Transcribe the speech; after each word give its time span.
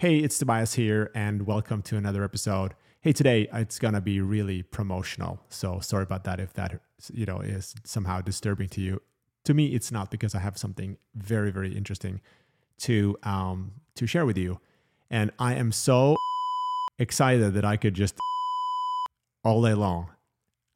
Hey, 0.00 0.16
it's 0.20 0.38
Tobias 0.38 0.72
here, 0.72 1.10
and 1.14 1.46
welcome 1.46 1.82
to 1.82 1.98
another 1.98 2.24
episode. 2.24 2.72
Hey, 3.02 3.12
today 3.12 3.48
it's 3.52 3.78
gonna 3.78 4.00
be 4.00 4.22
really 4.22 4.62
promotional, 4.62 5.44
so 5.50 5.78
sorry 5.80 6.04
about 6.04 6.24
that 6.24 6.40
if 6.40 6.54
that 6.54 6.80
you 7.12 7.26
know 7.26 7.40
is 7.40 7.74
somehow 7.84 8.22
disturbing 8.22 8.70
to 8.70 8.80
you. 8.80 9.02
To 9.44 9.52
me, 9.52 9.74
it's 9.74 9.92
not 9.92 10.10
because 10.10 10.34
I 10.34 10.38
have 10.38 10.56
something 10.56 10.96
very, 11.14 11.50
very 11.50 11.76
interesting 11.76 12.22
to 12.78 13.18
um, 13.24 13.72
to 13.96 14.06
share 14.06 14.24
with 14.24 14.38
you, 14.38 14.58
and 15.10 15.32
I 15.38 15.56
am 15.56 15.70
so 15.70 16.16
excited 16.98 17.52
that 17.52 17.66
I 17.66 17.76
could 17.76 17.92
just 17.92 18.14
all 19.44 19.60
day 19.60 19.74
long. 19.74 20.12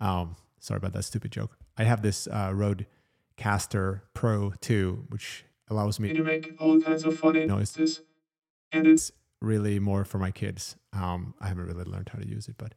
Um, 0.03 0.37
sorry 0.61 0.77
about 0.77 0.93
that 0.93 1.05
stupid 1.05 1.33
joke. 1.33 1.57
I 1.79 1.85
have 1.85 2.03
this 2.03 2.27
uh, 2.27 2.51
Rodecaster 2.51 4.03
Pro 4.13 4.53
2, 4.61 5.07
which 5.09 5.47
allows 5.69 5.99
me 5.99 6.13
to 6.13 6.23
make 6.23 6.53
all 6.61 6.79
kinds 6.79 7.05
of 7.05 7.19
funny 7.19 7.47
noises. 7.47 8.03
It's 8.75 9.13
really 9.41 9.79
more 9.79 10.05
for 10.05 10.19
my 10.19 10.31
kids. 10.31 10.77
Um, 10.93 11.35
I 11.41 11.49
haven't 11.49 11.67
really 11.67 11.85
learned 11.85 12.09
how 12.09 12.19
to 12.19 12.27
use 12.27 12.49
it, 12.49 12.57
but 12.59 12.75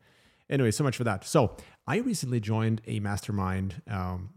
anyway, 0.49 0.71
so 0.71 0.83
much 0.83 0.97
for 0.97 1.03
that. 1.03 1.25
So 1.25 1.55
I 1.85 1.97
recently 1.97 2.39
joined 2.39 2.81
a 2.87 2.99
mastermind 2.99 3.81
um, 3.89 4.29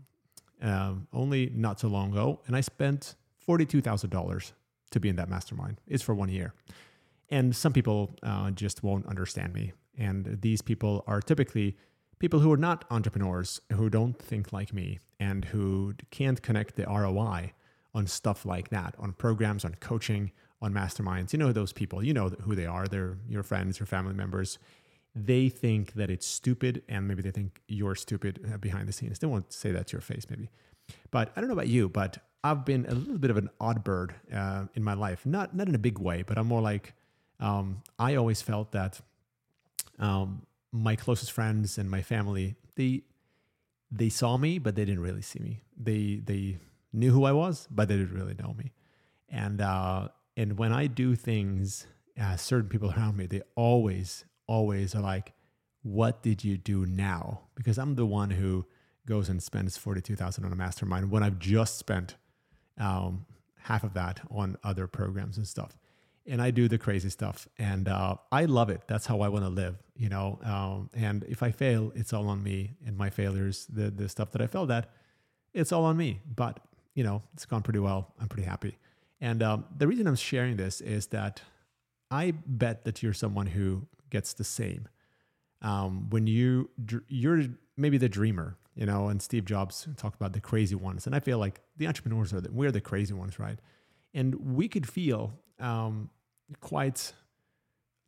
um, 0.63 1.07
only 1.13 1.51
not 1.55 1.81
so 1.81 1.89
long 1.89 2.13
ago, 2.13 2.41
and 2.47 2.57
I 2.57 2.61
spent 2.61 3.15
forty-two 3.39 3.81
thousand 3.81 4.11
dollars 4.11 4.53
to 4.91 5.01
be 5.01 5.09
in 5.09 5.17
that 5.17 5.29
mastermind. 5.29 5.81
It's 5.87 6.03
for 6.03 6.15
one 6.15 6.29
year, 6.29 6.55
and 7.31 7.55
some 7.55 7.73
people 7.73 8.17
uh, 8.23 8.51
just 8.51 8.83
won't 8.83 9.07
understand 9.07 9.55
me. 9.55 9.73
And 9.99 10.39
these 10.41 10.63
people 10.63 11.05
are 11.07 11.21
typically 11.21 11.77
people 12.19 12.41
who 12.41 12.53
are 12.53 12.57
not 12.57 12.85
entrepreneurs, 12.91 13.61
who 13.73 13.91
don't 13.91 14.19
think 14.19 14.53
like 14.53 14.73
me, 14.73 14.99
and 15.19 15.47
who 15.47 15.95
can't 16.11 16.41
connect 16.43 16.77
the 16.77 16.85
ROI 16.85 17.53
on 17.95 18.07
stuff 18.07 18.47
like 18.47 18.69
that, 18.69 18.95
on 18.99 19.13
programs, 19.13 19.65
on 19.65 19.75
coaching, 19.81 20.31
on 20.63 20.73
masterminds. 20.73 21.33
You 21.33 21.39
know 21.39 21.53
those 21.53 21.73
people, 21.73 22.03
you 22.03 22.13
know 22.13 22.29
who 22.43 22.55
they 22.55 22.67
are. 22.67 22.87
They're 22.87 23.17
your 23.29 23.43
friends, 23.43 23.79
your 23.79 23.87
family 23.87 24.15
members. 24.15 24.59
They 25.15 25.49
think 25.49 25.95
that 25.95 26.11
it's 26.11 26.27
stupid, 26.27 26.83
and 26.89 27.09
maybe 27.09 27.23
they 27.23 27.33
think 27.33 27.61
you're 27.67 27.97
stupid 27.97 28.41
uh, 28.53 28.59
behind 28.59 28.89
the 28.89 28.93
scenes. 28.93 29.19
They 29.19 29.27
won't 29.27 29.53
say 29.53 29.73
that 29.73 29.89
to 29.89 29.93
your 29.95 30.03
face, 30.03 30.27
maybe. 30.31 30.51
But 31.11 31.33
I 31.35 31.41
don't 31.41 31.49
know 31.49 31.55
about 31.55 31.69
you, 31.69 31.89
but 31.89 32.19
I've 32.45 32.65
been 32.65 32.87
a 32.87 32.95
little 32.95 33.19
bit 33.19 33.31
of 33.31 33.37
an 33.37 33.51
odd 33.61 33.83
bird 33.85 34.15
uh, 34.33 34.67
in 34.75 34.85
my 34.85 34.95
life. 34.95 35.27
Not 35.27 35.55
not 35.55 35.69
in 35.69 35.75
a 35.75 35.79
big 35.79 35.99
way, 35.99 36.23
but 36.23 36.39
I'm 36.39 36.47
more 36.47 36.61
like 36.61 36.95
um, 37.41 37.83
I 37.99 38.15
always 38.15 38.43
felt 38.43 38.73
that 38.73 39.01
um, 39.99 40.43
my 40.73 40.97
closest 40.97 41.33
friends 41.33 41.79
and 41.79 41.91
my 41.91 42.03
family 42.03 42.57
they 42.77 43.03
they 43.91 44.09
saw 44.09 44.37
me, 44.37 44.59
but 44.59 44.77
they 44.77 44.85
didn't 44.85 45.03
really 45.03 45.23
see 45.23 45.41
me. 45.41 45.63
They 45.77 46.21
they 46.25 46.59
knew 46.93 47.11
who 47.11 47.25
I 47.25 47.33
was, 47.33 47.67
but 47.71 47.89
they 47.89 47.97
didn't 47.97 48.15
really 48.15 48.35
know 48.35 48.55
me. 48.57 48.73
And 49.29 49.61
uh, 49.61 50.09
and 50.41 50.57
when 50.57 50.73
I 50.73 50.87
do 50.87 51.15
things, 51.17 51.87
uh, 52.19 52.35
certain 52.37 52.71
people 52.71 52.91
around 52.91 53.15
me, 53.15 53.27
they 53.27 53.43
always, 53.57 54.25
always 54.47 54.95
are 54.95 55.03
like, 55.03 55.35
what 55.83 56.23
did 56.23 56.43
you 56.43 56.57
do 56.57 56.87
now? 56.87 57.43
Because 57.55 57.77
I'm 57.77 57.95
the 57.95 58.07
one 58.07 58.31
who 58.31 58.65
goes 59.07 59.29
and 59.29 59.43
spends 59.43 59.77
42,000 59.77 60.43
on 60.43 60.51
a 60.51 60.57
mastermind 60.57 61.11
when 61.11 61.23
I've 61.23 61.39
just 61.39 61.77
spent 61.77 62.17
um, 62.79 63.27
half 63.65 63.85
of 63.85 63.93
that 63.93 64.23
on 64.31 64.57
other 64.65 64.87
programs 64.87 65.37
and 65.37 65.47
stuff. 65.47 65.77
And 66.27 66.41
I 66.41 66.51
do 66.51 66.69
the 66.69 66.79
crazy 66.79 67.11
stuff 67.11 67.47
and 67.59 67.87
uh, 67.87 68.17
I 68.33 68.47
love 68.47 68.71
it. 68.71 68.81
That's 68.87 69.05
how 69.05 69.21
I 69.21 69.29
want 69.29 69.45
to 69.45 69.51
live, 69.51 69.77
you 69.95 70.09
know? 70.09 70.39
Um, 70.43 70.89
and 70.95 71.23
if 71.25 71.43
I 71.43 71.51
fail, 71.51 71.93
it's 71.95 72.15
all 72.15 72.29
on 72.29 72.43
me 72.43 72.77
and 72.87 72.97
my 72.97 73.11
failures, 73.11 73.67
the, 73.69 73.91
the 73.91 74.09
stuff 74.09 74.31
that 74.31 74.41
I 74.41 74.47
failed 74.47 74.71
at, 74.71 74.89
it's 75.53 75.71
all 75.71 75.85
on 75.85 75.99
me. 75.99 76.21
But, 76.35 76.61
you 76.95 77.05
know, 77.05 77.21
it's 77.35 77.45
gone 77.45 77.61
pretty 77.61 77.81
well. 77.81 78.15
I'm 78.19 78.29
pretty 78.29 78.49
happy. 78.49 78.79
And 79.21 79.43
um, 79.43 79.65
the 79.77 79.87
reason 79.87 80.07
I'm 80.07 80.17
sharing 80.17 80.57
this 80.57 80.81
is 80.81 81.09
that 81.09 81.43
I 82.11 82.33
bet 82.47 82.85
that 82.85 83.03
you're 83.03 83.13
someone 83.13 83.47
who 83.47 83.87
gets 84.09 84.33
the 84.33 84.45
same. 84.45 84.89
Um, 85.63 86.09
when 86.09 86.27
you 86.27 86.71
you're 87.09 87.45
maybe 87.77 87.99
the 87.99 88.09
dreamer, 88.09 88.57
you 88.75 88.87
know, 88.87 89.09
and 89.09 89.21
Steve 89.21 89.45
Jobs 89.45 89.87
talked 89.97 90.17
about 90.17 90.33
the 90.33 90.41
crazy 90.41 90.75
ones, 90.75 91.07
and 91.07 91.15
I 91.15 91.21
feel 91.21 91.39
like 91.39 91.61
the 91.77 91.87
entrepreneurs 91.87 92.33
are 92.33 92.41
the, 92.41 92.51
we're 92.51 92.73
the 92.73 92.81
crazy 92.81 93.13
ones, 93.13 93.39
right? 93.39 93.59
And 94.15 94.35
we 94.57 94.69
could 94.69 94.89
feel 94.89 95.35
um, 95.59 96.09
quite 96.61 97.13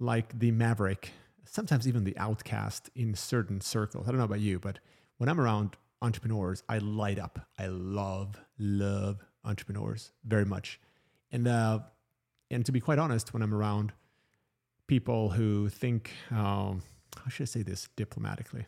like 0.01 0.39
the 0.39 0.51
maverick, 0.51 1.11
sometimes 1.45 1.87
even 1.87 2.05
the 2.05 2.17
outcast 2.17 2.91
in 2.97 3.15
certain 3.15 3.61
circles. 3.61 4.09
I 4.09 4.11
don't 4.11 4.19
know 4.19 4.25
about 4.25 4.41
you, 4.41 4.59
but 4.59 4.79
when 5.19 5.29
I'm 5.29 5.41
around 5.41 5.77
entrepreneurs, 6.01 6.63
I 6.69 6.79
light 6.79 7.19
up. 7.19 7.39
I 7.59 7.67
love 7.67 8.41
love 8.59 9.23
entrepreneurs 9.45 10.13
very 10.25 10.45
much 10.45 10.81
and 11.33 11.49
uh, 11.49 11.81
and 12.51 12.65
to 12.67 12.73
be 12.73 12.81
quite 12.81 12.99
honest, 12.99 13.33
when 13.33 13.43
I'm 13.43 13.55
around 13.55 13.93
people 14.87 15.31
who 15.31 15.69
think, 15.71 16.13
um, 16.31 16.83
how 17.17 17.29
should 17.31 17.45
I 17.45 17.47
say 17.47 17.63
this 17.63 17.89
diplomatically, 17.97 18.67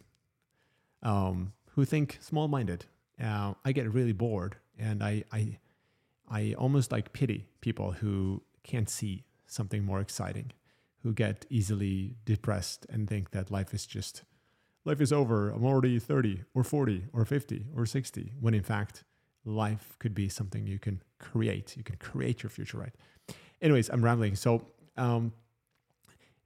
um, 1.02 1.52
who 1.72 1.84
think 1.84 2.19
small-minded, 2.20 2.86
uh, 3.22 3.52
I 3.64 3.72
get 3.72 3.92
really 3.92 4.12
bored, 4.12 4.56
and 4.78 5.02
I, 5.02 5.25
I 5.30 5.58
I 6.28 6.54
almost 6.54 6.91
like 6.91 7.12
pity 7.12 7.47
people 7.60 7.92
who 7.92 8.42
can't 8.62 8.88
see 8.88 9.25
something 9.46 9.84
more 9.84 10.00
exciting, 10.00 10.52
who 11.02 11.12
get 11.12 11.44
easily 11.50 12.16
depressed 12.25 12.86
and 12.88 13.06
think 13.06 13.32
that 13.32 13.50
life 13.50 13.75
is 13.75 13.84
just 13.84 14.22
life 14.86 15.00
is 15.00 15.12
over. 15.12 15.50
I'm 15.50 15.64
already 15.64 15.98
30 15.98 16.44
or 16.54 16.64
40 16.64 17.06
or 17.12 17.25
50 17.25 17.66
or 17.76 17.84
60, 17.86 18.32
when 18.41 18.54
in 18.54 18.62
fact 18.62 19.04
life 19.44 19.97
could 19.99 20.15
be 20.15 20.28
something 20.28 20.66
you 20.66 20.78
can 20.78 21.03
create. 21.19 21.77
You 21.77 21.82
can 21.82 21.97
create 21.97 22.43
your 22.43 22.50
future, 22.50 22.78
right? 22.78 22.94
Anyways, 23.60 23.88
I'm 23.91 24.05
rambling. 24.05 24.37
So, 24.37 24.66
um, 24.97 25.32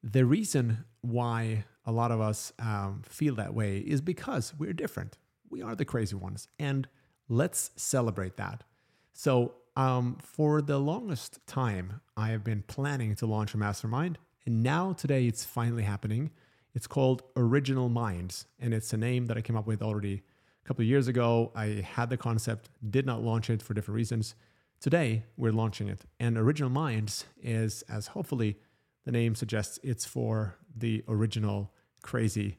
the 0.03 0.25
reason 0.25 0.85
why 1.01 1.65
a 1.85 1.93
lot 1.93 2.13
of 2.13 2.21
us 2.21 2.53
um, 2.59 3.03
feel 3.05 3.35
that 3.37 3.55
way 3.55 3.79
is 3.79 4.01
because 4.01 4.55
we're 4.59 4.73
different. 4.73 5.17
We 5.51 5.63
are 5.63 5.75
the 5.75 5.85
crazy 5.85 6.15
ones. 6.15 6.49
And 6.59 6.87
let's 7.29 7.71
celebrate 7.77 8.37
that. 8.37 8.65
So, 9.13 9.55
um, 9.77 10.19
for 10.21 10.61
the 10.61 10.79
longest 10.79 11.45
time, 11.47 12.01
I 12.17 12.29
have 12.31 12.43
been 12.43 12.63
planning 12.63 13.15
to 13.17 13.27
launch 13.27 13.55
a 13.55 13.59
mastermind. 13.59 14.19
And 14.45 14.63
now, 14.63 14.93
today, 14.93 15.27
it's 15.27 15.45
finally 15.45 15.85
happening. 15.85 16.31
It's 16.75 16.87
called 16.87 17.23
Original 17.37 17.89
Minds. 17.89 18.47
And 18.59 18.75
it's 18.75 18.93
a 18.93 18.97
name 18.97 19.27
that 19.27 19.37
I 19.37 19.41
came 19.41 19.57
up 19.57 19.67
with 19.67 19.83
already 19.83 20.23
couple 20.69 20.83
of 20.83 20.89
years 20.89 21.09
ago, 21.09 21.51
I 21.57 21.83
had 21.95 22.11
the 22.11 22.19
concept, 22.19 22.69
did 22.91 23.07
not 23.07 23.23
launch 23.23 23.49
it 23.49 23.63
for 23.63 23.73
different 23.73 23.97
reasons. 23.97 24.35
Today, 24.81 25.25
we're 25.39 25.51
launching 25.51 25.89
it. 25.89 26.03
And 26.21 26.37
Original 26.37 26.69
Minds 26.69 27.25
is, 27.43 27.81
as 27.89 28.09
hopefully 28.09 28.59
the 29.07 29.11
name 29.11 29.35
suggests, 29.35 29.79
it's 29.83 30.05
for 30.05 30.59
the 30.77 31.03
original, 31.09 31.73
crazy 32.03 32.59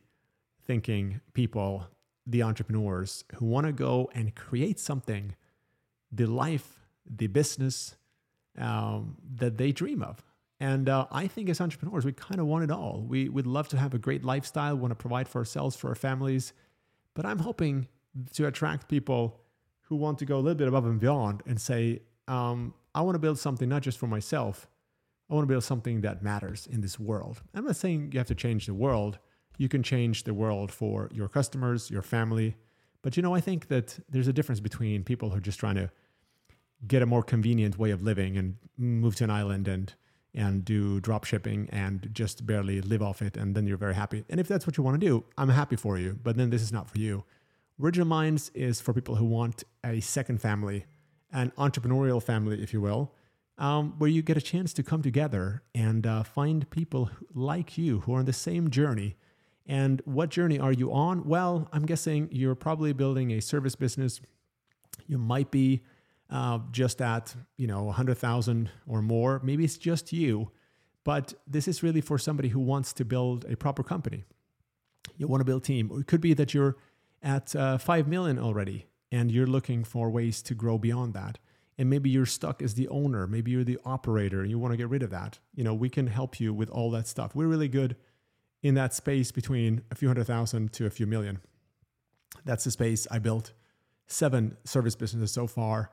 thinking 0.65 1.21
people, 1.33 1.85
the 2.25 2.41
entrepreneurs 2.41 3.25
who 3.35 3.45
want 3.45 3.67
to 3.67 3.71
go 3.71 4.09
and 4.15 4.33
create 4.33 4.79
something, 4.79 5.35
the 6.11 6.25
life, 6.25 6.79
the 7.05 7.27
business 7.27 7.95
um, 8.57 9.17
that 9.35 9.59
they 9.59 9.71
dream 9.71 10.01
of. 10.01 10.23
And 10.59 10.89
uh, 10.89 11.05
I 11.11 11.27
think 11.27 11.47
as 11.47 11.61
entrepreneurs, 11.61 12.05
we 12.05 12.13
kind 12.13 12.41
of 12.41 12.47
want 12.47 12.63
it 12.63 12.71
all. 12.71 13.05
We 13.07 13.29
would 13.29 13.45
love 13.45 13.67
to 13.67 13.77
have 13.77 13.93
a 13.93 13.99
great 13.99 14.25
lifestyle, 14.25 14.75
want 14.75 14.89
to 14.91 14.95
provide 14.95 15.27
for 15.27 15.37
ourselves, 15.37 15.75
for 15.75 15.89
our 15.89 15.95
families. 15.95 16.53
But 17.13 17.27
I'm 17.27 17.39
hoping 17.39 17.87
to 18.33 18.47
attract 18.47 18.87
people 18.87 19.41
who 19.81 19.95
want 19.95 20.19
to 20.19 20.25
go 20.25 20.35
a 20.37 20.41
little 20.41 20.55
bit 20.55 20.67
above 20.67 20.85
and 20.85 20.99
beyond 20.99 21.43
and 21.45 21.59
say, 21.59 22.01
um, 22.27 22.73
I 22.93 23.01
want 23.01 23.15
to 23.15 23.19
build 23.19 23.39
something 23.39 23.67
not 23.67 23.81
just 23.81 23.97
for 23.97 24.07
myself, 24.07 24.67
I 25.29 25.35
want 25.35 25.47
to 25.47 25.51
build 25.51 25.63
something 25.63 26.01
that 26.01 26.23
matters 26.23 26.67
in 26.71 26.81
this 26.81 26.99
world. 26.99 27.41
I'm 27.53 27.65
not 27.65 27.75
saying 27.75 28.11
you 28.13 28.19
have 28.19 28.27
to 28.27 28.35
change 28.35 28.65
the 28.65 28.73
world. 28.73 29.19
You 29.57 29.69
can 29.69 29.83
change 29.83 30.23
the 30.23 30.33
world 30.33 30.71
for 30.71 31.09
your 31.13 31.27
customers, 31.27 31.91
your 31.91 32.01
family. 32.01 32.55
But 33.01 33.15
you 33.15 33.23
know, 33.23 33.35
I 33.35 33.41
think 33.41 33.67
that 33.67 33.99
there's 34.09 34.27
a 34.27 34.33
difference 34.33 34.59
between 34.59 35.03
people 35.03 35.29
who 35.29 35.37
are 35.37 35.41
just 35.41 35.59
trying 35.59 35.75
to 35.75 35.91
get 36.87 37.01
a 37.01 37.05
more 37.05 37.23
convenient 37.23 37.77
way 37.77 37.91
of 37.91 38.01
living 38.01 38.37
and 38.37 38.55
move 38.77 39.15
to 39.17 39.25
an 39.25 39.29
island 39.29 39.67
and 39.67 39.93
and 40.35 40.63
do 40.63 40.99
drop 40.99 41.23
shipping 41.23 41.67
and 41.71 42.09
just 42.13 42.45
barely 42.45 42.81
live 42.81 43.01
off 43.01 43.21
it 43.21 43.35
and 43.35 43.55
then 43.55 43.65
you're 43.65 43.77
very 43.77 43.95
happy. 43.95 44.23
And 44.29 44.39
if 44.39 44.47
that's 44.47 44.67
what 44.67 44.77
you 44.77 44.83
want 44.83 44.99
to 44.99 45.05
do, 45.05 45.23
I'm 45.37 45.49
happy 45.49 45.75
for 45.75 45.97
you, 45.97 46.19
but 46.21 46.37
then 46.37 46.51
this 46.51 46.61
is 46.61 46.71
not 46.71 46.87
for 46.87 46.99
you. 46.99 47.23
Original 47.81 48.07
Minds 48.07 48.51
is 48.53 48.81
for 48.81 48.93
people 48.93 49.15
who 49.15 49.25
want 49.25 49.63
a 49.85 50.01
second 50.01 50.41
family, 50.41 50.85
an 51.31 51.53
entrepreneurial 51.57 52.21
family, 52.21 52.61
if 52.61 52.73
you 52.73 52.81
will, 52.81 53.13
um, 53.57 53.95
where 53.97 54.09
you 54.09 54.21
get 54.21 54.35
a 54.35 54.41
chance 54.41 54.73
to 54.73 54.83
come 54.83 55.01
together 55.01 55.63
and 55.73 56.05
uh, 56.05 56.23
find 56.23 56.69
people 56.71 57.09
like 57.33 57.77
you 57.77 58.01
who 58.01 58.15
are 58.15 58.19
on 58.19 58.25
the 58.25 58.33
same 58.33 58.69
journey. 58.69 59.15
And 59.65 60.01
what 60.03 60.29
journey 60.29 60.59
are 60.59 60.73
you 60.73 60.91
on? 60.91 61.25
Well, 61.25 61.69
I'm 61.71 61.85
guessing 61.85 62.27
you're 62.31 62.55
probably 62.55 62.91
building 62.91 63.31
a 63.31 63.39
service 63.39 63.75
business. 63.75 64.19
You 65.07 65.17
might 65.17 65.49
be 65.49 65.81
uh, 66.29 66.59
just 66.71 67.01
at 67.01 67.33
you 67.55 67.67
know 67.67 67.83
100,000 67.83 68.69
or 68.87 69.01
more. 69.01 69.39
Maybe 69.41 69.63
it's 69.63 69.77
just 69.77 70.11
you, 70.11 70.51
but 71.05 71.33
this 71.47 71.67
is 71.67 71.81
really 71.81 72.01
for 72.01 72.17
somebody 72.17 72.49
who 72.49 72.59
wants 72.59 72.91
to 72.93 73.05
build 73.05 73.45
a 73.45 73.55
proper 73.55 73.83
company. 73.83 74.25
You 75.17 75.27
want 75.27 75.41
to 75.41 75.45
build 75.45 75.61
a 75.61 75.65
team. 75.65 75.91
It 75.93 76.07
could 76.07 76.21
be 76.21 76.33
that 76.33 76.53
you're 76.53 76.77
at 77.21 77.55
uh, 77.55 77.77
5 77.77 78.07
million 78.07 78.39
already 78.39 78.87
and 79.11 79.31
you're 79.31 79.47
looking 79.47 79.83
for 79.83 80.09
ways 80.09 80.41
to 80.43 80.53
grow 80.53 80.77
beyond 80.77 81.13
that. 81.13 81.39
and 81.77 81.89
maybe 81.89 82.09
you're 82.09 82.25
stuck 82.25 82.61
as 82.61 82.73
the 82.73 82.89
owner, 82.89 83.25
maybe 83.25 83.51
you're 83.51 83.63
the 83.63 83.79
operator, 83.85 84.41
and 84.41 84.49
you 84.49 84.59
want 84.59 84.73
to 84.73 84.77
get 84.77 84.89
rid 84.89 85.01
of 85.01 85.11
that. 85.11 85.39
You 85.55 85.63
know, 85.63 85.73
we 85.73 85.89
can 85.89 86.07
help 86.07 86.37
you 86.37 86.53
with 86.53 86.69
all 86.69 86.91
that 86.91 87.07
stuff. 87.07 87.33
We're 87.33 87.47
really 87.47 87.69
good 87.69 87.95
in 88.61 88.75
that 88.75 88.93
space 88.93 89.31
between 89.31 89.81
a 89.89 89.95
few 89.95 90.09
hundred 90.09 90.27
thousand 90.27 90.73
to 90.73 90.85
a 90.85 90.89
few 90.89 91.07
million. 91.07 91.39
That's 92.43 92.65
the 92.65 92.71
space 92.71 93.07
I 93.09 93.19
built 93.19 93.53
seven 94.07 94.57
service 94.65 94.95
businesses 94.95 95.31
so 95.31 95.47
far 95.47 95.91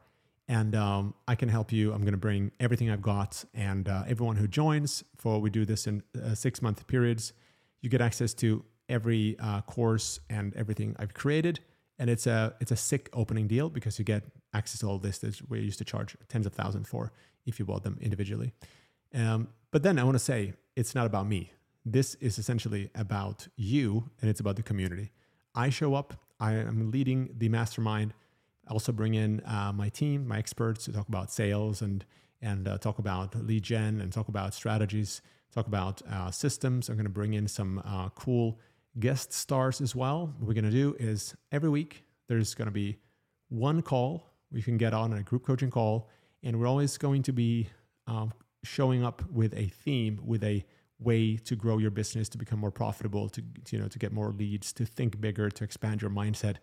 and 0.48 0.74
um, 0.74 1.14
I 1.26 1.34
can 1.34 1.48
help 1.48 1.72
you. 1.72 1.92
I'm 1.92 2.02
going 2.02 2.12
to 2.12 2.18
bring 2.18 2.52
everything 2.60 2.90
I've 2.90 3.02
got, 3.02 3.44
and 3.52 3.88
uh, 3.88 4.04
everyone 4.06 4.36
who 4.36 4.46
joins 4.46 5.02
for 5.16 5.40
we 5.40 5.50
do 5.50 5.64
this 5.64 5.86
in 5.86 6.02
uh, 6.22 6.34
six 6.34 6.62
month 6.62 6.86
periods. 6.86 7.32
You 7.80 7.90
get 7.90 8.00
access 8.00 8.32
to 8.34 8.64
every 8.88 9.36
uh, 9.38 9.60
course 9.62 10.20
and 10.30 10.54
everything 10.56 10.96
I've 10.98 11.14
created, 11.14 11.60
and 11.98 12.10
it's 12.10 12.26
a 12.26 12.54
it's 12.60 12.70
a 12.70 12.76
sick 12.76 13.08
opening 13.12 13.46
deal 13.46 13.68
because 13.68 13.98
you 13.98 14.04
get 14.04 14.24
access 14.52 14.80
to 14.80 14.86
all 14.86 14.98
this 14.98 15.18
that 15.18 15.48
we 15.48 15.60
used 15.60 15.78
to 15.78 15.84
charge 15.84 16.16
tens 16.28 16.46
of 16.46 16.52
thousands 16.52 16.88
for 16.88 17.12
if 17.44 17.58
you 17.58 17.64
bought 17.64 17.82
them 17.82 17.98
individually. 18.00 18.52
Um, 19.14 19.48
but 19.70 19.82
then 19.82 19.98
I 19.98 20.04
want 20.04 20.14
to 20.16 20.24
say 20.24 20.54
it's 20.74 20.94
not 20.94 21.06
about 21.06 21.26
me. 21.26 21.52
This 21.84 22.14
is 22.16 22.38
essentially 22.38 22.90
about 22.94 23.48
you, 23.56 24.10
and 24.20 24.30
it's 24.30 24.40
about 24.40 24.56
the 24.56 24.62
community. 24.62 25.12
I 25.54 25.70
show 25.70 25.94
up. 25.94 26.14
I 26.38 26.52
am 26.52 26.90
leading 26.90 27.30
the 27.38 27.48
mastermind 27.48 28.12
I 28.68 28.72
also 28.72 28.92
bring 28.92 29.14
in 29.14 29.42
uh, 29.46 29.72
my 29.74 29.88
team, 29.88 30.26
my 30.26 30.38
experts 30.38 30.84
to 30.86 30.92
talk 30.92 31.08
about 31.08 31.30
sales 31.30 31.82
and 31.82 32.04
and 32.42 32.68
uh, 32.68 32.76
talk 32.76 32.98
about 32.98 33.34
lead 33.34 33.62
gen 33.62 34.00
and 34.00 34.12
talk 34.12 34.28
about 34.28 34.52
strategies, 34.52 35.22
talk 35.54 35.66
about 35.66 36.02
uh, 36.10 36.30
systems. 36.30 36.88
I'm 36.88 36.96
going 36.96 37.06
to 37.06 37.10
bring 37.10 37.32
in 37.32 37.48
some 37.48 37.80
uh, 37.84 38.10
cool 38.10 38.58
guest 38.98 39.32
stars 39.32 39.80
as 39.80 39.94
well. 39.94 40.34
What 40.38 40.48
we're 40.48 40.54
going 40.54 40.64
to 40.64 40.70
do 40.70 40.96
is 40.98 41.34
every 41.52 41.68
week 41.68 42.04
there's 42.28 42.54
going 42.54 42.66
to 42.66 42.72
be 42.72 42.98
one 43.48 43.82
call 43.82 44.32
we 44.52 44.62
can 44.62 44.76
get 44.76 44.94
on 44.94 45.12
a 45.12 45.22
group 45.22 45.44
coaching 45.44 45.70
call, 45.70 46.08
and 46.42 46.58
we're 46.58 46.66
always 46.66 46.96
going 46.98 47.22
to 47.24 47.32
be 47.32 47.68
um, 48.06 48.32
showing 48.64 49.04
up 49.04 49.28
with 49.30 49.54
a 49.54 49.66
theme, 49.66 50.20
with 50.24 50.44
a 50.44 50.64
way 50.98 51.36
to 51.36 51.56
grow 51.56 51.78
your 51.78 51.90
business, 51.90 52.28
to 52.30 52.38
become 52.38 52.58
more 52.58 52.70
profitable, 52.70 53.28
to 53.30 53.42
you 53.70 53.78
know 53.78 53.88
to 53.88 53.98
get 53.98 54.12
more 54.12 54.32
leads, 54.32 54.72
to 54.74 54.86
think 54.86 55.20
bigger, 55.20 55.50
to 55.50 55.64
expand 55.64 56.00
your 56.00 56.10
mindset 56.10 56.56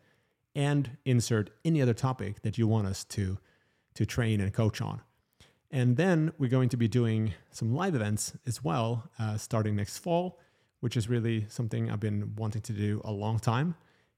and 0.55 0.97
insert 1.05 1.49
any 1.65 1.81
other 1.81 1.93
topic 1.93 2.41
that 2.43 2.57
you 2.57 2.67
want 2.67 2.87
us 2.87 3.03
to, 3.03 3.39
to 3.95 4.05
train 4.05 4.39
and 4.39 4.53
coach 4.53 4.81
on. 4.81 5.01
And 5.71 5.97
then 5.97 6.31
we're 6.37 6.49
going 6.49 6.69
to 6.69 6.77
be 6.77 6.87
doing 6.87 7.33
some 7.49 7.73
live 7.73 7.95
events 7.95 8.33
as 8.45 8.63
well, 8.63 9.09
uh, 9.17 9.37
starting 9.37 9.75
next 9.75 9.97
fall, 9.97 10.39
which 10.83 10.97
is 10.97 11.07
really 11.07 11.45
something 11.47 11.89
I've 11.89 12.01
been 12.01 12.33
wanting 12.35 12.61
to 12.63 12.73
do 12.73 12.99
a 13.05 13.11
long 13.13 13.39
time. 13.39 13.75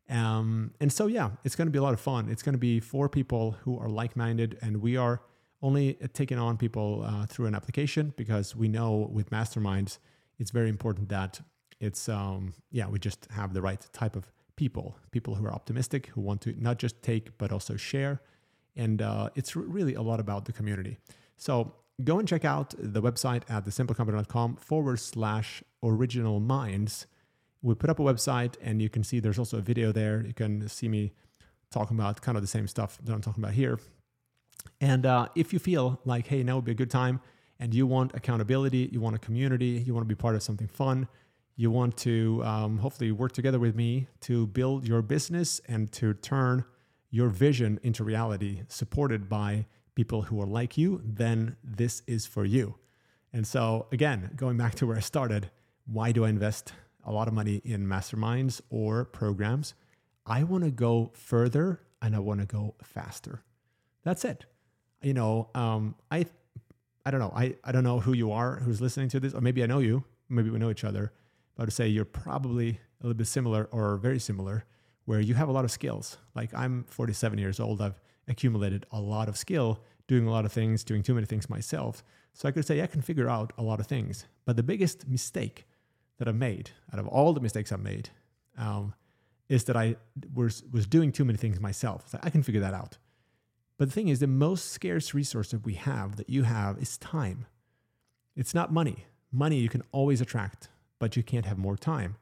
Um, 0.10 0.72
and 0.82 0.92
so, 0.92 1.06
yeah, 1.06 1.30
it's 1.44 1.56
going 1.56 1.68
to 1.68 1.72
be 1.72 1.78
a 1.78 1.84
lot 1.84 1.94
of 1.94 2.00
fun. 2.00 2.28
It's 2.28 2.42
going 2.42 2.54
to 2.54 2.66
be 2.72 2.80
for 2.80 3.08
people 3.08 3.52
who 3.62 3.78
are 3.78 3.88
like 3.88 4.16
minded, 4.16 4.58
and 4.64 4.82
we 4.82 4.98
are 4.98 5.22
only 5.62 5.94
taking 6.14 6.40
on 6.40 6.58
people 6.58 7.04
uh, 7.06 7.28
through 7.28 7.46
an 7.46 7.54
application 7.54 8.14
because 8.18 8.56
we 8.56 8.68
know 8.68 9.08
with 9.14 9.30
masterminds, 9.30 10.00
it's 10.40 10.50
very 10.50 10.70
important 10.70 11.10
that 11.10 11.40
it's, 11.80 12.10
um, 12.10 12.56
yeah, 12.72 12.88
we 12.88 12.98
just 12.98 13.28
have 13.30 13.54
the 13.54 13.62
right 13.62 13.88
type 13.94 14.16
of 14.16 14.26
people, 14.56 14.98
people 15.12 15.36
who 15.36 15.46
are 15.46 15.54
optimistic, 15.54 16.08
who 16.08 16.22
want 16.22 16.42
to 16.42 16.56
not 16.58 16.80
just 16.80 17.00
take, 17.04 17.38
but 17.38 17.52
also 17.52 17.76
share. 17.76 18.22
And 18.76 19.04
uh, 19.04 19.30
it's 19.36 19.56
really 19.56 19.94
a 19.94 20.02
lot 20.02 20.20
about 20.20 20.46
the 20.46 20.52
community. 20.52 20.98
So 21.38 21.76
go 22.04 22.18
and 22.18 22.28
check 22.28 22.44
out 22.44 22.74
the 22.78 23.04
website 23.04 23.44
at 23.50 23.66
thesimplecompany.com 23.66 24.56
forward 24.56 25.00
slash 25.00 25.64
original 25.86 26.40
minds. 26.40 27.08
We 27.62 27.76
put 27.76 27.90
up 27.90 28.00
a 28.00 28.04
website 28.04 28.56
and 28.62 28.82
you 28.82 28.90
can 28.90 29.04
see 29.04 29.20
there's 29.20 29.40
also 29.40 29.58
a 29.58 29.62
video 29.62 29.92
there. 29.92 30.24
You 30.26 30.34
can 30.34 30.68
see 30.68 30.88
me 30.88 31.14
talking 31.72 31.98
about 31.98 32.22
kind 32.22 32.38
of 32.38 32.44
the 32.44 32.48
same 32.48 32.68
stuff 32.68 32.98
that 33.04 33.14
I'm 33.14 33.22
talking 33.22 33.44
about 33.44 33.54
here. 33.54 33.80
And 34.82 35.06
uh, 35.06 35.30
if 35.36 35.54
you 35.54 35.60
feel 35.60 36.00
like, 36.06 36.28
hey, 36.28 36.44
now 36.44 36.56
would 36.56 36.66
be 36.66 36.72
a 36.72 36.76
good 36.76 36.92
time 36.92 37.22
and 37.60 37.74
you 37.74 37.88
want 37.88 38.14
accountability, 38.14 38.90
you 38.92 39.00
want 39.00 39.16
a 39.16 39.20
community, 39.20 39.84
you 39.86 39.94
want 39.94 40.04
to 40.04 40.08
be 40.08 40.16
part 40.16 40.36
of 40.36 40.44
something 40.44 40.68
fun, 40.68 41.08
you 41.56 41.72
want 41.72 41.96
to 41.98 42.42
um, 42.44 42.80
hopefully 42.80 43.12
work 43.12 43.32
together 43.32 43.60
with 43.60 43.76
me 43.76 44.08
to 44.22 44.48
build 44.48 44.88
your 44.88 45.02
business 45.02 45.62
and 45.68 45.92
to 45.94 46.14
turn 46.14 46.66
your 47.10 47.30
vision 47.30 47.80
into 47.82 48.04
reality, 48.04 48.64
supported 48.68 49.30
by 49.30 49.66
people 49.96 50.24
who 50.24 50.42
are 50.42 50.48
like 50.48 50.78
you, 50.78 51.02
then 51.06 51.56
this 51.64 52.02
is 52.08 52.26
for 52.26 52.44
you. 52.44 52.76
And 53.32 53.48
so, 53.48 53.88
again, 53.92 54.32
going 54.36 54.58
back 54.58 54.76
to 54.76 54.88
where 54.88 54.98
I 54.98 55.02
started, 55.02 55.50
why 55.86 56.12
do 56.12 56.26
I 56.26 56.30
invest 56.30 56.74
a 57.06 57.12
lot 57.12 57.28
of 57.28 57.34
money 57.34 57.62
in 57.64 57.86
masterminds 57.86 58.62
or 58.70 59.06
programs? 59.06 59.76
I 60.26 60.44
want 60.44 60.64
to 60.64 60.72
go 60.72 61.12
further 61.14 61.82
and 62.02 62.16
I 62.16 62.20
want 62.20 62.40
to 62.40 62.46
go 62.46 62.76
faster. 62.84 63.44
That's 64.04 64.26
it. 64.26 64.46
You 65.02 65.14
know, 65.14 65.50
um, 65.54 65.96
I, 66.10 66.26
I 67.06 67.12
don't 67.12 67.20
know. 67.20 67.32
I, 67.36 67.56
I 67.64 67.72
don't 67.72 67.84
know 67.84 68.00
who 68.00 68.14
you 68.14 68.32
are 68.32 68.58
who's 68.58 68.82
listening 68.82 69.10
to 69.10 69.20
this, 69.20 69.34
or 69.34 69.42
maybe 69.42 69.64
I 69.64 69.68
know 69.68 69.80
you. 69.80 70.04
Maybe 70.30 70.50
we 70.50 70.58
know 70.58 70.72
each 70.72 70.84
other. 70.84 71.12
I 71.58 71.64
would 71.64 71.74
say 71.74 71.88
you're 71.88 72.06
probably 72.06 72.70
a 72.70 73.04
little 73.04 73.16
bit 73.16 73.28
similar 73.28 73.68
or 73.72 73.98
very 73.98 74.20
similar, 74.20 74.66
where 75.06 75.20
you 75.20 75.36
have 75.36 75.48
a 75.48 75.52
lot 75.52 75.66
of 75.66 75.72
skills. 75.72 76.18
Like 76.34 76.54
I'm 76.54 76.84
47 76.86 77.38
years 77.38 77.60
old, 77.60 77.82
I've 77.82 78.00
accumulated 78.28 78.86
a 78.92 79.00
lot 79.00 79.30
of 79.30 79.38
skill 79.38 79.80
doing 80.08 80.28
a 80.28 80.32
lot 80.32 80.46
of 80.46 80.52
things, 80.52 80.84
doing 80.84 81.04
too 81.04 81.14
many 81.14 81.26
things 81.26 81.50
myself. 81.50 82.04
So 82.34 82.48
I 82.48 82.52
could 82.52 82.66
say 82.66 82.82
I 82.82 82.88
can 82.88 83.02
figure 83.02 83.30
out 83.30 83.54
a 83.58 83.64
lot 83.64 83.80
of 83.80 83.88
things. 83.88 84.26
But 84.46 84.56
the 84.56 84.64
biggest 84.64 85.08
mistake 85.08 85.66
that 86.18 86.28
I've 86.28 86.36
made, 86.36 86.72
out 86.92 87.00
of 87.00 87.08
all 87.08 87.34
the 87.34 87.42
mistakes 87.42 87.72
I've 87.72 87.82
made, 87.82 88.10
um, 88.58 88.94
is 89.50 89.66
that 89.66 89.76
I 89.76 89.98
was 90.34 90.64
was 90.72 90.88
doing 90.88 91.12
too 91.12 91.26
many 91.26 91.38
things 91.38 91.60
myself. 91.60 92.10
So 92.10 92.20
I 92.24 92.30
can 92.30 92.44
figure 92.44 92.62
that 92.62 92.74
out. 92.74 92.98
But 93.78 93.90
the 93.90 93.94
thing 93.94 94.08
is, 94.08 94.20
the 94.20 94.28
most 94.28 94.72
scarce 94.72 95.14
resource 95.14 95.52
that 95.52 95.66
we 95.66 95.74
have, 95.74 96.16
that 96.16 96.30
you 96.30 96.44
have, 96.44 96.78
is 96.78 96.98
time. 96.98 97.46
It's 98.36 98.54
not 98.54 98.72
money. 98.72 99.06
Money 99.32 99.58
you 99.58 99.70
can 99.70 99.84
always 99.92 100.22
attract 100.22 100.70
but 101.00 101.16
you 101.16 101.24
can't 101.24 101.46
have 101.46 101.58
more 101.58 101.78
time. 101.78 102.16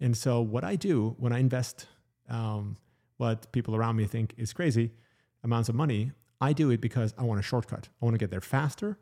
And 0.00 0.16
so, 0.16 0.40
what 0.40 0.64
I 0.64 0.76
do 0.76 1.16
when 1.18 1.32
I 1.32 1.38
invest 1.38 1.86
um, 2.28 2.76
what 3.16 3.50
people 3.52 3.74
around 3.74 3.96
me 3.96 4.06
think 4.06 4.34
is 4.36 4.52
crazy 4.52 4.92
amounts 5.42 5.68
of 5.68 5.74
money, 5.74 6.12
I 6.40 6.52
do 6.52 6.70
it 6.70 6.80
because 6.80 7.14
I 7.18 7.24
want 7.24 7.40
a 7.40 7.42
shortcut. 7.42 7.88
I 8.00 8.04
want 8.04 8.14
to 8.14 8.18
get 8.18 8.30
there 8.30 8.40
faster. 8.40 8.98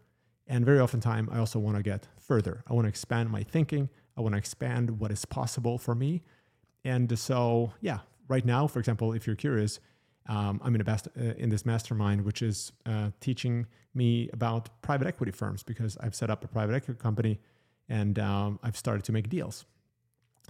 And 0.47 0.65
very 0.65 0.79
often 0.79 1.01
time, 1.01 1.29
I 1.33 1.39
also 1.39 1.59
want 1.59 1.77
to 1.77 1.83
get 1.83 2.07
further. 2.21 2.63
I 2.69 2.73
want 2.73 2.85
to 2.85 2.89
expand 2.89 3.31
my 3.31 3.43
thinking. 3.43 3.89
I 4.17 4.21
want 4.21 4.33
to 4.35 4.39
expand 4.39 4.99
what 4.99 5.11
is 5.11 5.25
possible 5.25 5.79
for 5.79 5.95
me. 5.95 6.23
And 6.85 7.19
so, 7.19 7.73
yeah, 7.81 8.01
right 8.29 8.45
now, 8.45 8.67
for 8.67 8.79
example, 8.79 9.13
if 9.13 9.27
you're 9.27 9.37
curious, 9.37 9.81
um, 10.29 10.61
I'm 10.65 10.75
in, 10.75 10.81
a 10.81 10.85
best, 10.85 11.09
uh, 11.19 11.35
in 11.37 11.51
this 11.51 11.65
mastermind, 11.65 12.25
which 12.25 12.43
is 12.43 12.73
uh, 12.85 13.11
teaching 13.21 13.67
me 13.95 14.29
about 14.33 14.83
private 14.83 15.07
equity 15.07 15.33
firms 15.33 15.63
because 15.63 15.97
I've 15.99 16.15
set 16.15 16.31
up 16.31 16.45
a 16.45 16.49
private 16.49 16.75
equity 16.75 16.99
company 16.99 17.41
and 17.89 18.19
um, 18.19 18.59
I've 18.63 18.77
started 18.77 19.05
to 19.05 19.13
make 19.13 19.29
deals. 19.29 19.65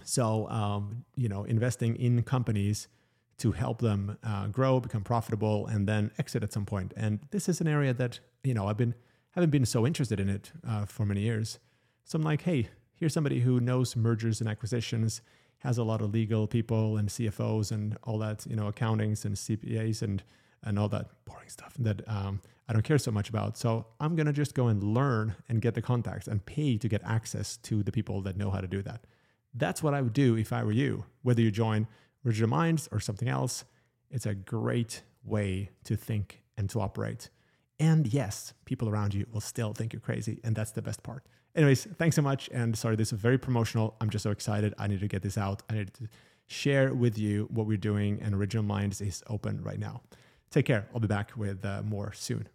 So, 0.03 0.47
um, 0.49 1.05
you 1.15 1.29
know, 1.29 1.43
investing 1.43 1.95
in 1.95 2.23
companies 2.23 2.87
to 3.37 3.51
help 3.51 3.81
them 3.81 4.17
uh, 4.23 4.47
grow, 4.47 4.79
become 4.79 5.03
profitable, 5.03 5.67
and 5.67 5.87
then 5.87 6.11
exit 6.17 6.43
at 6.43 6.51
some 6.51 6.65
point. 6.65 6.93
And 6.97 7.19
this 7.31 7.47
is 7.47 7.61
an 7.61 7.67
area 7.67 7.93
that 7.93 8.19
you 8.43 8.53
know 8.53 8.67
I've 8.67 8.77
been 8.77 8.95
haven't 9.31 9.51
been 9.51 9.65
so 9.65 9.85
interested 9.85 10.19
in 10.19 10.29
it 10.29 10.51
uh, 10.67 10.85
for 10.85 11.05
many 11.05 11.21
years. 11.21 11.59
So 12.03 12.17
I'm 12.17 12.23
like, 12.23 12.41
hey, 12.41 12.69
here's 12.97 13.13
somebody 13.13 13.39
who 13.39 13.59
knows 13.59 13.95
mergers 13.95 14.41
and 14.41 14.49
acquisitions, 14.49 15.21
has 15.59 15.77
a 15.77 15.83
lot 15.83 16.01
of 16.01 16.13
legal 16.13 16.47
people 16.47 16.97
and 16.97 17.09
CFOs 17.09 17.71
and 17.71 17.97
all 18.03 18.17
that, 18.19 18.45
you 18.45 18.55
know, 18.55 18.71
accountings 18.71 19.25
and 19.25 19.35
CPAs 19.35 20.01
and 20.01 20.23
and 20.63 20.79
all 20.79 20.89
that 20.89 21.07
boring 21.25 21.47
stuff 21.49 21.75
that 21.79 22.01
um, 22.09 22.41
I 22.67 22.73
don't 22.73 22.81
care 22.81 22.97
so 22.97 23.11
much 23.11 23.29
about. 23.29 23.57
So 23.57 23.85
I'm 23.99 24.15
to 24.15 24.33
just 24.33 24.55
go 24.55 24.67
and 24.67 24.83
learn 24.83 25.35
and 25.47 25.61
get 25.61 25.75
the 25.75 25.81
contacts 25.81 26.27
and 26.27 26.45
pay 26.45 26.77
to 26.77 26.89
get 26.89 27.01
access 27.05 27.57
to 27.57 27.83
the 27.83 27.91
people 27.91 28.21
that 28.21 28.37
know 28.37 28.49
how 28.49 28.59
to 28.59 28.67
do 28.67 28.81
that. 28.81 29.05
That's 29.53 29.81
what 29.81 29.93
I 29.93 30.01
would 30.01 30.13
do 30.13 30.35
if 30.35 30.51
I 30.51 30.63
were 30.63 30.71
you, 30.71 31.05
whether 31.21 31.41
you 31.41 31.51
join 31.51 31.87
Original 32.25 32.49
Minds 32.49 32.89
or 32.91 32.99
something 32.99 33.29
else. 33.29 33.63
It's 34.09 34.25
a 34.25 34.35
great 34.35 35.03
way 35.23 35.69
to 35.85 35.95
think 35.95 36.41
and 36.57 36.69
to 36.71 36.81
operate. 36.81 37.29
And 37.79 38.07
yes, 38.07 38.53
people 38.65 38.89
around 38.89 39.13
you 39.13 39.25
will 39.31 39.41
still 39.41 39.73
think 39.73 39.93
you're 39.93 39.99
crazy. 39.99 40.39
And 40.43 40.55
that's 40.55 40.71
the 40.71 40.81
best 40.81 41.03
part. 41.03 41.23
Anyways, 41.57 41.87
thanks 41.97 42.15
so 42.15 42.21
much. 42.21 42.49
And 42.53 42.77
sorry, 42.77 42.95
this 42.95 43.11
is 43.11 43.19
very 43.19 43.39
promotional. 43.39 43.95
I'm 43.99 44.11
just 44.11 44.21
so 44.21 44.29
excited. 44.29 44.75
I 44.77 44.85
need 44.85 44.99
to 44.99 45.07
get 45.07 45.23
this 45.23 45.39
out. 45.39 45.63
I 45.69 45.73
need 45.73 45.93
to 45.95 46.07
share 46.45 46.93
with 46.93 47.17
you 47.17 47.47
what 47.51 47.65
we're 47.65 47.77
doing. 47.77 48.19
And 48.21 48.35
Original 48.35 48.63
Minds 48.63 49.01
is 49.01 49.23
open 49.27 49.63
right 49.63 49.79
now. 49.79 50.01
Take 50.51 50.67
care. 50.67 50.87
I'll 50.93 50.99
be 50.99 51.07
back 51.07 51.31
with 51.35 51.65
uh, 51.65 51.81
more 51.81 52.13
soon. 52.13 52.47